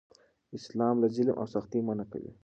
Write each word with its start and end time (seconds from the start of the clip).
اسلام 0.57 0.95
له 1.01 1.07
ظلم 1.15 1.35
او 1.41 1.45
سختۍ 1.53 1.79
منع 1.87 2.05
کوي. 2.11 2.31